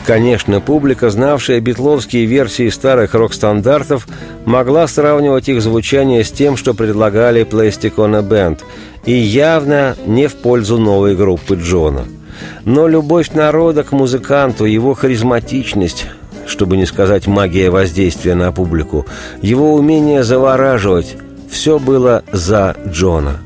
Конечно, 0.05 0.61
публика, 0.61 1.09
знавшая 1.09 1.59
битловские 1.59 2.25
версии 2.25 2.69
старых 2.69 3.15
рок-стандартов, 3.15 4.07
могла 4.45 4.87
сравнивать 4.87 5.49
их 5.49 5.63
звучание 5.63 6.23
с 6.23 6.31
тем, 6.31 6.57
что 6.57 6.75
предлагали 6.75 7.43
Plastic 7.43 7.95
on 7.95 8.15
a 8.15 8.21
Band, 8.21 8.59
и 9.05 9.13
явно 9.13 9.95
не 10.05 10.27
в 10.27 10.35
пользу 10.35 10.77
новой 10.77 11.15
группы 11.15 11.55
Джона. 11.55 12.05
Но 12.65 12.87
любовь 12.87 13.31
народа 13.33 13.83
к 13.83 13.93
музыканту, 13.93 14.65
его 14.65 14.93
харизматичность, 14.93 16.05
чтобы 16.45 16.77
не 16.77 16.85
сказать 16.85 17.25
магия 17.25 17.71
воздействия 17.71 18.35
на 18.35 18.51
публику, 18.51 19.07
его 19.41 19.73
умение 19.73 20.23
завораживать– 20.23 21.17
все 21.49 21.79
было 21.79 22.23
за 22.31 22.75
Джона. 22.87 23.39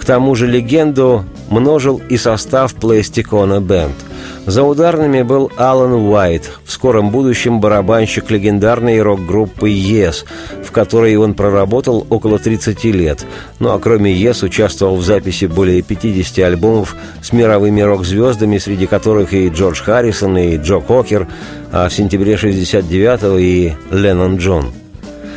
К 0.00 0.04
тому 0.04 0.34
же 0.34 0.46
легенду 0.46 1.24
множил 1.50 2.00
и 2.08 2.16
состав 2.16 2.74
Пластикона 2.74 3.60
Бенд– 3.60 3.96
за 4.46 4.62
ударными 4.62 5.22
был 5.22 5.50
Алан 5.56 5.92
Уайт, 5.92 6.50
в 6.64 6.72
скором 6.72 7.10
будущем 7.10 7.60
барабанщик 7.60 8.30
легендарной 8.30 9.02
рок-группы 9.02 9.70
«Yes», 9.70 10.24
в 10.64 10.72
которой 10.72 11.16
он 11.16 11.34
проработал 11.34 12.06
около 12.10 12.38
30 12.38 12.84
лет. 12.84 13.26
Ну 13.58 13.70
а 13.70 13.78
кроме 13.78 14.14
«Yes» 14.14 14.44
участвовал 14.44 14.96
в 14.96 15.04
записи 15.04 15.44
более 15.44 15.82
50 15.82 16.38
альбомов 16.44 16.96
с 17.22 17.32
мировыми 17.32 17.80
рок-звездами, 17.80 18.58
среди 18.58 18.86
которых 18.86 19.32
и 19.34 19.48
Джордж 19.48 19.82
Харрисон, 19.82 20.38
и 20.38 20.56
Джо 20.56 20.80
Кокер, 20.80 21.28
а 21.72 21.88
в 21.88 21.92
сентябре 21.92 22.34
69-го 22.34 23.38
и 23.38 23.72
Леннон 23.90 24.36
Джон– 24.38 24.72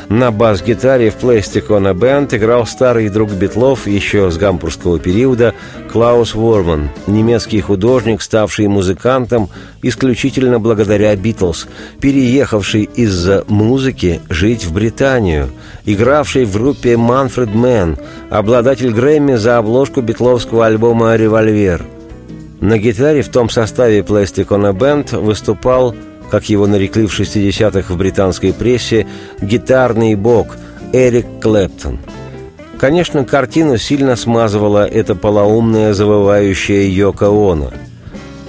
на 0.09 0.31
бас-гитаре 0.31 1.09
в 1.09 1.17
Plastic 1.17 1.93
Бенд 1.93 2.33
играл 2.33 2.65
старый 2.65 3.09
друг 3.09 3.31
Битлов 3.31 3.87
еще 3.87 4.29
с 4.29 4.37
гампурского 4.37 4.99
периода 4.99 5.53
Клаус 5.91 6.35
Ворман, 6.35 6.89
немецкий 7.07 7.61
художник, 7.61 8.21
ставший 8.21 8.67
музыкантом 8.67 9.49
исключительно 9.81 10.59
благодаря 10.59 11.15
Битлз, 11.15 11.67
переехавший 11.99 12.83
из-за 12.95 13.43
музыки 13.47 14.21
жить 14.29 14.65
в 14.65 14.73
Британию, 14.73 15.49
игравший 15.85 16.45
в 16.45 16.53
группе 16.53 16.97
Manfred 16.97 17.53
Mann, 17.53 17.97
обладатель 18.29 18.91
Грэмми 18.91 19.35
за 19.35 19.57
обложку 19.57 20.01
битловского 20.01 20.65
альбома 20.65 21.15
«Revolver». 21.15 21.85
На 22.59 22.77
гитаре 22.77 23.21
в 23.23 23.29
том 23.29 23.49
составе 23.49 23.99
Plastic 23.99 24.73
Band 24.73 25.11
выступал 25.11 25.93
как 26.31 26.49
его 26.49 26.67
нарекли 26.67 27.05
в 27.05 27.19
60-х 27.19 27.93
в 27.93 27.97
британской 27.97 28.53
прессе, 28.53 29.07
гитарный 29.41 30.15
бог 30.15 30.55
Эрик 30.91 31.25
Клэптон. 31.41 31.99
Конечно, 32.77 33.23
картину 33.23 33.77
сильно 33.77 34.15
смазывала 34.15 34.85
эта 34.85 35.15
полоумная 35.15 35.93
завывающая 35.93 36.83
Йоко 36.83 37.27
Оно. 37.27 37.71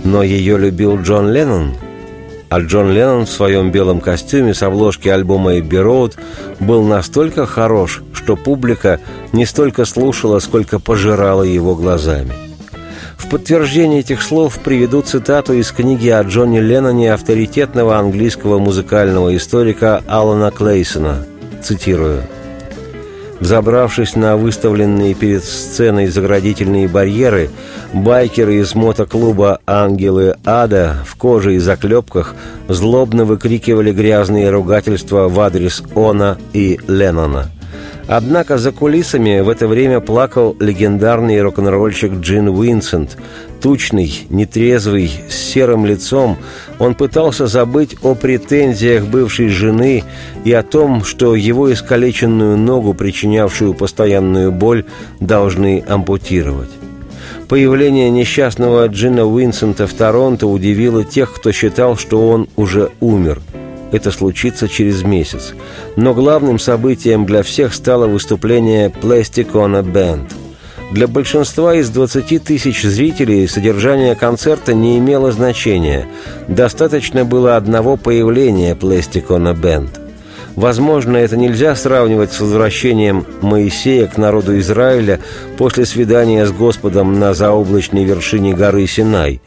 Но 0.03 0.23
ее 0.23 0.59
любил 0.59 1.01
Джон 1.01 1.31
Леннон, 1.31 1.75
а 2.55 2.61
Джон 2.61 2.93
Леннон 2.93 3.27
в 3.27 3.31
своем 3.31 3.71
белом 3.71 4.01
костюме 4.01 4.55
с 4.55 4.63
обложки 4.63 5.09
альбома 5.09 5.59
«Эбби 5.59 5.77
Роуд» 5.77 6.17
был 6.61 6.83
настолько 6.83 7.47
хорош, 7.47 8.03
что 8.13 8.37
публика 8.37 9.01
не 9.33 9.47
столько 9.47 9.85
слушала, 9.85 10.39
сколько 10.39 10.79
пожирала 10.79 11.43
его 11.43 11.75
глазами. 11.75 12.33
В 13.25 13.31
подтверждение 13.31 14.01
этих 14.01 14.23
слов 14.23 14.59
приведу 14.59 15.01
цитату 15.01 15.55
из 15.55 15.73
книги 15.73 16.09
о 16.09 16.23
Джонни 16.23 16.59
Ленноне 16.61 17.13
авторитетного 17.13 17.97
английского 17.97 18.59
музыкального 18.59 19.35
историка 19.35 20.05
Алана 20.07 20.51
Клейсона. 20.51 21.25
Цитирую. 21.63 22.23
Взобравшись 23.41 24.15
на 24.15 24.37
выставленные 24.37 25.15
перед 25.15 25.43
сценой 25.43 26.09
заградительные 26.09 26.87
барьеры, 26.87 27.49
байкеры 27.95 28.57
из 28.57 28.75
мотоклуба 28.75 29.59
«Ангелы 29.67 30.37
Ада» 30.45 30.97
в 31.07 31.17
коже 31.17 31.55
и 31.55 31.59
заклепках 31.59 32.35
злобно 32.69 33.25
выкрикивали 33.25 33.91
грязные 33.93 34.51
ругательства 34.51 35.29
в 35.29 35.41
адрес 35.41 35.83
Она 35.97 36.37
и 36.53 36.79
Леннона– 36.87 37.51
Однако 38.07 38.59
за 38.59 38.71
кулисами 38.71 39.41
в 39.41 39.49
это 39.49 39.67
время 39.67 40.01
плакал 40.01 40.55
легендарный 40.61 41.41
рок-н-ролльщик 41.41 42.13
Джин 42.21 42.49
Уинсент. 42.49 43.17
Тучный, 43.63 44.27
нетрезвый, 44.29 45.11
с 45.31 45.35
серым 45.35 45.87
лицом, 45.87 46.37
он 46.79 46.95
пытался 46.95 47.47
забыть 47.47 47.97
о 48.03 48.15
претензиях 48.15 49.07
бывшей 49.07 49.49
жены 49.49 50.05
и 50.45 50.53
о 50.53 50.63
том, 50.63 51.03
что 51.03 51.35
его 51.35 51.73
искалеченную 51.73 52.59
ногу, 52.59 52.93
причинявшую 52.93 53.73
постоянную 53.73 54.53
боль, 54.53 54.85
должны 55.21 55.83
ампутировать. 55.89 56.71
Появление 57.49 58.11
несчастного 58.11 58.87
Джина 58.87 59.25
Уинсента 59.25 59.87
в 59.87 59.95
Торонто 59.95 60.47
удивило 60.47 61.05
тех, 61.05 61.33
кто 61.33 61.53
считал, 61.53 61.97
что 61.97 62.29
он 62.29 62.49
уже 62.57 62.91
умер– 63.01 63.41
это 63.95 64.11
случится 64.11 64.69
через 64.69 65.03
месяц. 65.03 65.55
Но 65.97 66.15
главным 66.15 66.59
событием 66.59 67.27
для 67.27 67.43
всех 67.43 67.73
стало 67.75 68.07
выступление 68.07 68.89
Plasticona 68.89 69.83
Band. 69.83 70.33
Для 70.93 71.09
большинства 71.09 71.75
из 71.75 71.91
20 71.91 72.45
тысяч 72.45 72.83
зрителей 72.83 73.49
содержание 73.49 74.15
концерта 74.15 74.75
не 74.75 74.99
имело 74.99 75.33
значения. 75.33 76.07
Достаточно 76.47 77.25
было 77.25 77.57
одного 77.57 77.97
появления 77.97 78.75
Plasticona 78.75 79.55
Band. 79.55 79.89
Возможно, 80.57 81.17
это 81.17 81.37
нельзя 81.37 81.75
сравнивать 81.75 82.33
с 82.33 82.41
возвращением 82.41 83.27
Моисея 83.41 84.07
к 84.07 84.19
народу 84.19 84.57
Израиля 84.61 85.19
после 85.59 85.85
свидания 85.85 86.47
с 86.47 86.53
Господом 86.53 87.19
на 87.19 87.35
заоблачной 87.35 88.05
вершине 88.05 88.55
горы 88.55 88.87
Синай. 88.87 89.41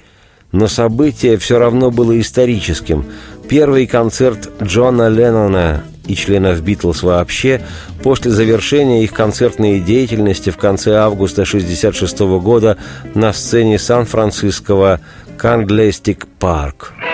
Но 0.52 0.68
событие 0.68 1.38
все 1.38 1.60
равно 1.60 1.92
было 1.92 2.20
историческим, 2.20 3.06
Первый 3.50 3.88
концерт 3.88 4.50
Джона 4.62 5.08
Леннона 5.08 5.84
и 6.06 6.16
членов 6.16 6.62
«Битлз» 6.62 7.04
вообще 7.04 7.62
после 8.04 8.32
завершения 8.32 9.04
их 9.04 9.14
концертной 9.14 9.80
деятельности 9.80 10.50
в 10.50 10.58
конце 10.58 10.96
августа 10.96 11.44
1966 11.44 12.20
года 12.42 12.78
на 13.16 13.32
сцене 13.32 13.80
Сан-Франциского 13.80 15.00
«Кандлестик 15.38 16.28
Парк». 16.40 16.94
when 17.00 17.07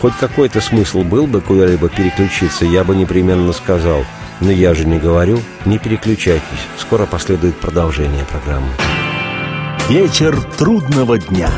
хоть 0.00 0.14
какой-то 0.18 0.60
смысл 0.60 1.02
был 1.02 1.26
бы 1.26 1.40
куда-либо 1.40 1.88
переключиться, 1.88 2.64
я 2.64 2.84
бы 2.84 2.96
непременно 2.96 3.52
сказал. 3.52 4.04
Но 4.40 4.50
я 4.50 4.74
же 4.74 4.86
не 4.86 4.98
говорю, 4.98 5.40
не 5.66 5.78
переключайтесь. 5.78 6.42
Скоро 6.78 7.04
последует 7.04 7.56
продолжение 7.56 8.24
программы. 8.24 8.70
Вечер 9.88 10.40
трудного 10.56 11.18
дня. 11.18 11.50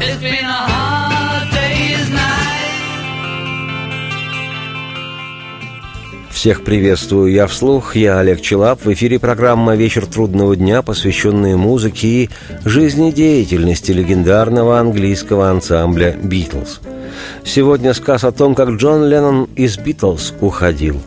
Всех 6.43 6.65
приветствую 6.65 7.31
я 7.31 7.47
вслух, 7.47 7.95
я 7.95 8.19
Олег 8.19 8.41
Челап. 8.41 8.85
В 8.85 8.93
эфире 8.93 9.21
программа 9.21 9.77
«Вечер 9.77 10.07
трудного 10.07 10.57
дня», 10.57 10.83
посвященная 10.83 11.57
музыке 11.57 12.09
и 12.09 12.31
жизнедеятельности 12.65 13.93
легендарного 13.93 14.81
английского 14.81 15.51
ансамбля 15.51 16.17
«Битлз». 16.21 16.81
Сегодня 17.45 17.95
сказ 17.95 18.25
о 18.25 18.33
том, 18.33 18.57
как 18.57 18.71
Джон 18.71 19.09
Леннон 19.09 19.51
из 19.55 19.79
«Битлз» 19.79 20.35
уходил. 20.41 21.01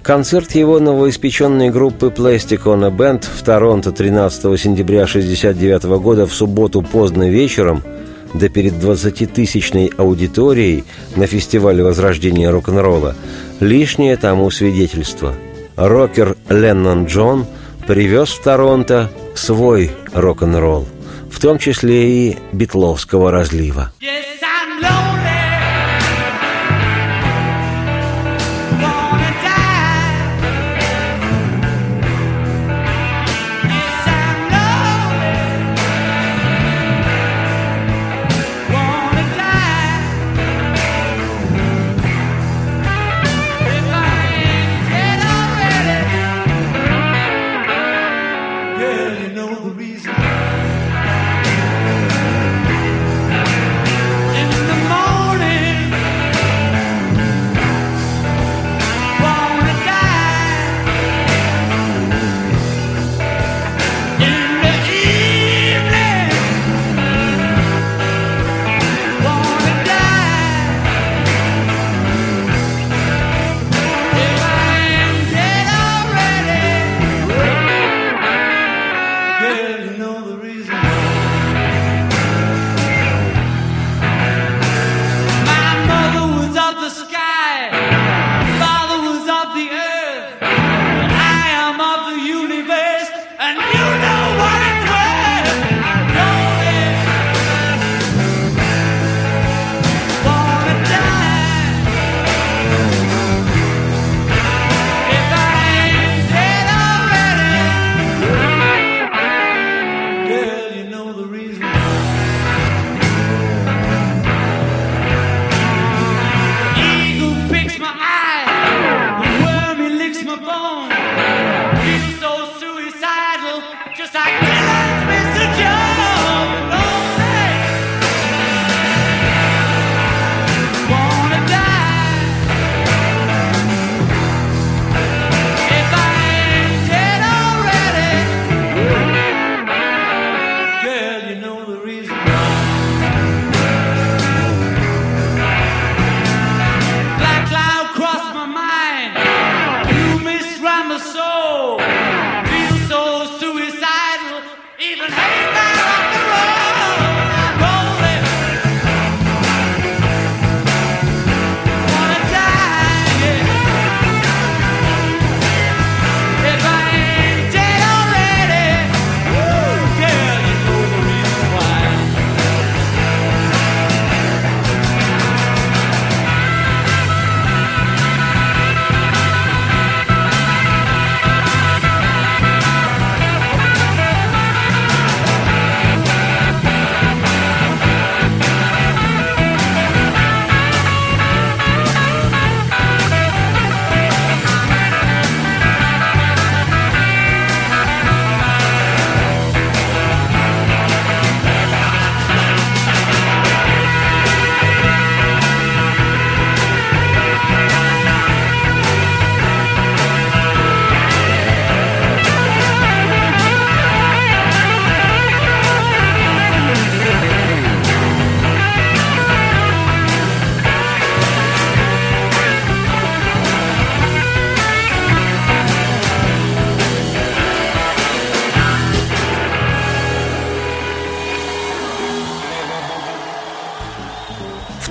Концерт 0.00 0.52
его 0.52 0.78
новоиспеченной 0.78 1.70
группы 1.70 2.14
Plastic 2.16 2.62
on 2.62 2.86
a 2.86 2.90
Band 2.90 3.24
в 3.24 3.42
Торонто 3.42 3.90
13 3.90 4.60
сентября 4.60 5.02
1969 5.02 6.00
года 6.00 6.28
в 6.28 6.32
субботу 6.32 6.82
поздно 6.82 7.28
вечером– 7.28 7.82
да 8.34 8.48
перед 8.48 8.74
20-тысячной 8.74 9.92
аудиторией 9.96 10.84
на 11.16 11.26
фестивале 11.26 11.82
возрождения 11.82 12.50
рок-н-ролла 12.50 13.14
лишнее 13.60 14.16
тому 14.16 14.50
свидетельство. 14.50 15.34
Рокер 15.76 16.36
Леннон 16.48 17.06
Джон 17.06 17.46
привез 17.86 18.30
в 18.30 18.42
Торонто 18.42 19.10
свой 19.34 19.90
рок-н-ролл, 20.12 20.86
в 21.30 21.40
том 21.40 21.58
числе 21.58 22.28
и 22.30 22.36
битловского 22.52 23.30
разлива. 23.30 23.92
Yeah! 24.00 24.31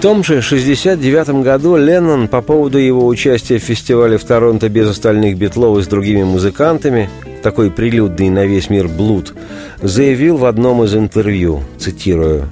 Том 0.02 0.24
же 0.24 0.40
1969 0.40 1.44
году 1.44 1.76
Леннон 1.76 2.28
по 2.28 2.42
поводу 2.42 2.80
его 2.80 3.06
участия 3.06 3.60
в 3.60 3.64
фестивале 3.64 4.18
в 4.18 4.24
Торонто 4.24 4.68
без 4.68 4.90
остальных 4.90 5.38
битлов 5.38 5.78
и 5.78 5.84
с 5.84 5.88
другими 5.88 6.24
музыкантами, 6.24 7.08
такой 7.44 7.70
прилюдный 7.70 8.30
на 8.30 8.48
весь 8.48 8.72
мир 8.72 8.88
блуд, 8.88 9.36
заявил 9.80 10.38
в 10.38 10.46
одном 10.46 10.84
из 10.84 10.96
интервью, 10.96 11.62
цитирую, 11.78 12.50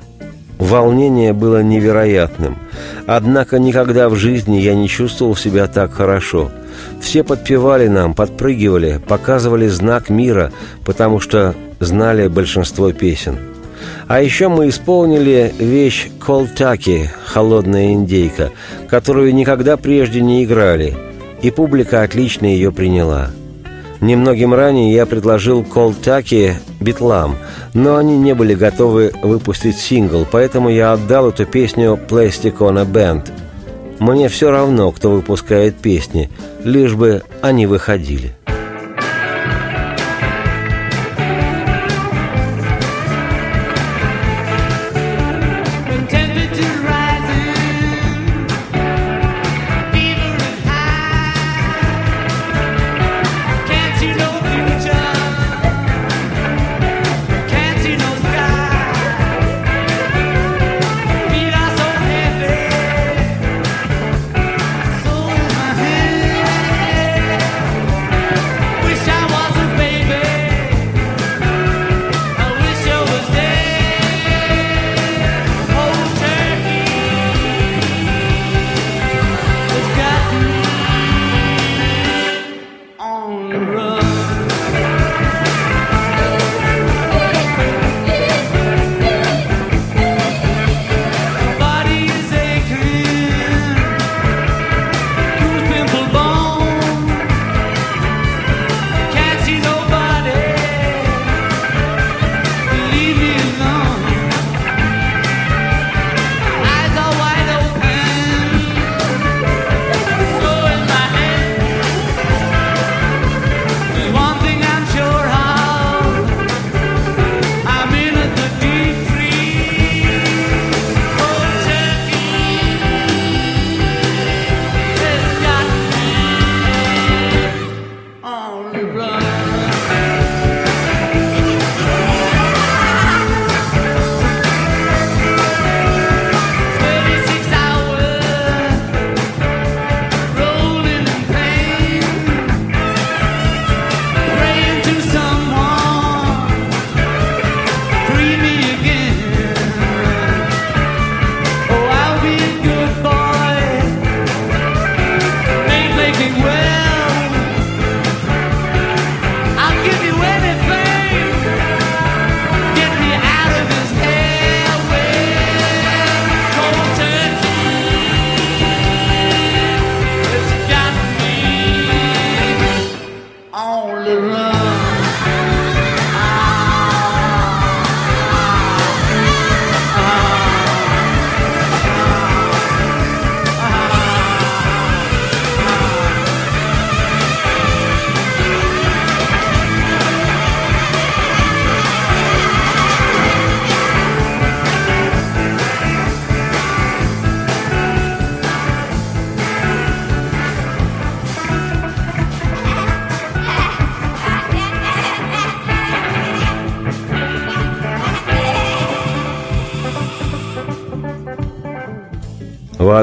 «Волнение 0.59 1.33
было 1.33 1.63
невероятным, 1.63 2.55
однако 3.07 3.57
никогда 3.57 4.09
в 4.09 4.15
жизни 4.15 4.57
я 4.57 4.75
не 4.75 4.87
чувствовал 4.87 5.35
себя 5.35 5.65
так 5.65 5.93
хорошо. 5.93 6.51
Все 7.01 7.23
подпевали 7.23 7.87
нам, 7.87 8.13
подпрыгивали, 8.13 9.01
показывали 9.07 9.67
знак 9.67 10.09
мира, 10.09 10.51
потому 10.85 11.19
что 11.19 11.55
знали 11.79 12.27
большинство 12.27 12.91
песен». 12.91 13.39
А 14.07 14.21
еще 14.21 14.47
мы 14.47 14.69
исполнили 14.69 15.53
вещь 15.59 16.09
«Колтаки»– 16.19 17.09
«Холодная 17.25 17.93
индейка», 17.93 18.51
которую 18.89 19.35
никогда 19.35 19.77
прежде 19.77 20.21
не 20.21 20.43
играли, 20.43 20.95
и 21.41 21.51
публика 21.51 22.01
отлично 22.01 22.45
ее 22.45 22.71
приняла. 22.71 23.29
Немногим 24.01 24.53
ранее 24.53 24.93
я 24.93 25.05
предложил 25.05 25.63
«Колтаки» 25.63 26.53
битлам, 26.79 27.35
но 27.73 27.97
они 27.97 28.17
не 28.17 28.33
были 28.33 28.55
готовы 28.55 29.11
выпустить 29.21 29.77
сингл, 29.77 30.25
поэтому 30.29 30.69
я 30.69 30.93
отдал 30.93 31.29
эту 31.29 31.45
песню 31.45 31.99
«Plastic 32.09 32.57
on 32.57 32.79
a 32.79 32.85
Band». 32.85 33.29
Мне 33.99 34.29
все 34.29 34.49
равно, 34.49 34.91
кто 34.91 35.11
выпускает 35.11 35.75
песни, 35.75 36.29
лишь 36.63 36.95
бы 36.95 37.21
они 37.41 37.65
выходили. 37.65 38.33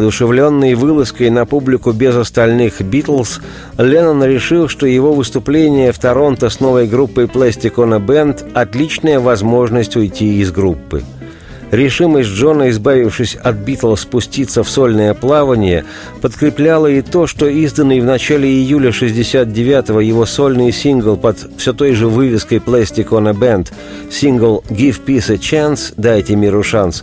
Воодушевленный 0.07 0.75
вылазкой 0.75 1.31
на 1.31 1.47
публику 1.47 1.91
без 1.91 2.15
остальных 2.15 2.81
«Битлз», 2.81 3.41
Леннон 3.77 4.23
решил, 4.23 4.69
что 4.69 4.87
его 4.87 5.13
выступление 5.13 5.91
в 5.91 5.99
Торонто 5.99 6.49
с 6.49 6.61
новой 6.61 6.87
группой 6.87 7.25
a 7.25 7.99
Band– 7.99 8.53
отличная 8.55 9.19
возможность 9.19 9.97
уйти 9.97 10.41
из 10.41 10.53
группы– 10.53 11.03
Решимость 11.73 12.31
Джона, 12.31 12.71
избавившись 12.71 13.35
от 13.35 13.57
Битлз, 13.57 14.03
спуститься 14.03 14.63
в 14.63 14.71
сольное 14.71 15.15
плавание, 15.15 15.85
подкрепляла 16.23 16.87
и 16.87 17.03
то, 17.03 17.27
что 17.27 17.49
изданный 17.49 18.01
в 18.01 18.05
начале 18.05 18.49
июля 18.49 18.91
69-го 18.91 20.01
его 20.01 20.27
сольный 20.27 20.73
сингл 20.73 21.17
под 21.17 21.39
все 21.59 21.73
той 21.73 21.95
же 21.95 22.07
вывеской 22.07 22.59
Plastic 22.59 23.09
on 23.09 23.29
a 23.29 23.33
Band, 23.33 23.73
сингл 24.11 24.63
«Give 24.69 24.97
Peace 25.05 25.33
a 25.33 25.37
Chance» 25.37 25.93
«Дайте 25.97 26.37
миру 26.37 26.63
шанс», 26.63 27.03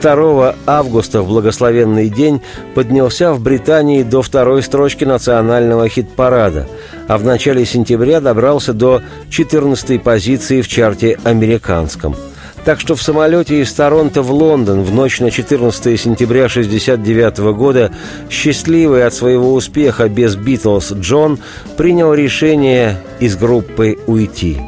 2 0.00 0.56
августа 0.66 1.22
в 1.22 1.28
благословенный 1.28 2.08
день 2.08 2.40
поднялся 2.74 3.32
в 3.32 3.40
Британии 3.40 4.02
до 4.02 4.22
второй 4.22 4.64
строчки 4.64 5.04
национального 5.04 5.88
хит-парада, 5.88 6.66
а 7.06 7.16
в 7.16 7.24
начале 7.24 7.64
сентября 7.64 8.20
добрался 8.20 8.72
до 8.72 9.02
14 9.30 10.02
позиции 10.02 10.62
в 10.62 10.68
чарте 10.68 11.16
американском– 11.22 12.16
так 12.64 12.80
что 12.80 12.94
в 12.94 13.02
самолете 13.02 13.60
из 13.60 13.72
Торонто 13.72 14.22
в 14.22 14.30
Лондон 14.32 14.82
в 14.82 14.92
ночь 14.92 15.20
на 15.20 15.30
14 15.30 16.00
сентября 16.00 16.44
1969 16.44 17.38
года 17.56 17.92
счастливый 18.28 19.06
от 19.06 19.14
своего 19.14 19.54
успеха 19.54 20.08
без 20.08 20.36
«Битлз» 20.36 20.92
Джон 20.92 21.38
принял 21.76 22.12
решение 22.12 22.96
из 23.18 23.36
группы 23.36 23.98
уйти. 24.06 24.58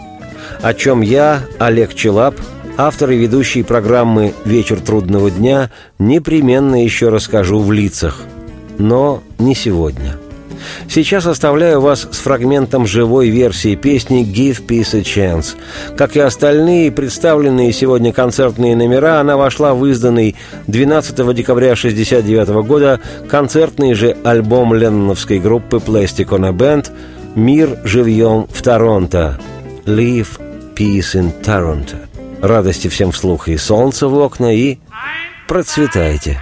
О 0.62 0.74
чем 0.74 1.00
я, 1.00 1.42
Олег 1.58 1.94
Челап, 1.94 2.36
автор 2.76 3.10
и 3.10 3.16
ведущий 3.16 3.62
программы 3.62 4.32
«Вечер 4.44 4.80
трудного 4.80 5.30
дня», 5.30 5.70
непременно 5.98 6.82
еще 6.82 7.08
расскажу 7.08 7.58
в 7.58 7.72
лицах. 7.72 8.22
Но 8.78 9.22
не 9.38 9.54
сегодня. 9.54 10.21
Сейчас 10.88 11.26
оставляю 11.26 11.80
вас 11.80 12.08
с 12.10 12.18
фрагментом 12.18 12.86
живой 12.86 13.28
версии 13.28 13.74
песни 13.74 14.24
«Give 14.24 14.64
Peace 14.66 14.96
a 14.96 15.00
Chance». 15.00 15.56
Как 15.96 16.16
и 16.16 16.20
остальные 16.20 16.92
представленные 16.92 17.72
сегодня 17.72 18.12
концертные 18.12 18.76
номера, 18.76 19.20
она 19.20 19.36
вошла 19.36 19.74
в 19.74 19.84
изданный 19.86 20.36
12 20.66 21.16
декабря 21.34 21.72
1969 21.72 22.48
года 22.66 23.00
концертный 23.28 23.94
же 23.94 24.16
альбом 24.24 24.74
ленноновской 24.74 25.38
группы 25.38 25.76
Plastic 25.76 26.28
on 26.28 26.46
a 26.46 26.52
Band 26.52 26.90
«Мир 27.34 27.78
живьем 27.84 28.46
в 28.52 28.62
Торонто» 28.62 29.38
«Live 29.86 30.38
Peace 30.74 31.14
in 31.14 31.32
Toronto». 31.42 31.96
Радости 32.42 32.88
всем 32.88 33.12
вслух 33.12 33.48
и 33.48 33.56
солнца 33.56 34.08
в 34.08 34.18
окна, 34.18 34.52
и 34.54 34.78
процветайте! 35.46 36.40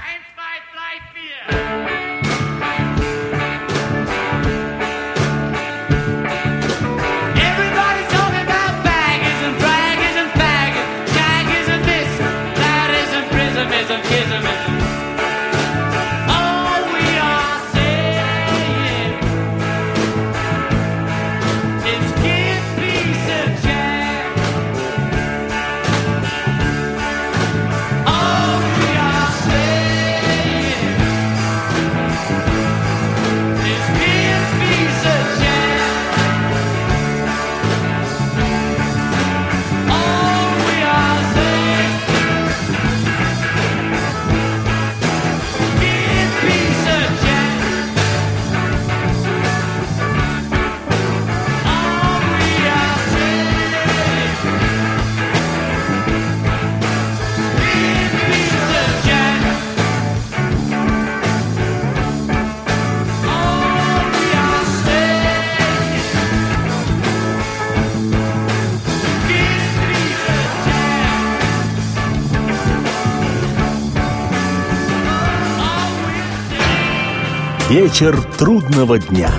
Вечер 77.80 78.22
трудного 78.36 78.98
дня. 78.98 79.32